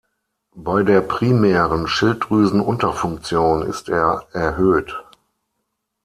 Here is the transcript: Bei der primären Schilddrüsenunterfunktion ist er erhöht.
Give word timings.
Bei 0.55 0.81
der 0.81 1.01
primären 1.01 1.87
Schilddrüsenunterfunktion 1.87 3.61
ist 3.61 3.87
er 3.87 4.25
erhöht. 4.33 4.97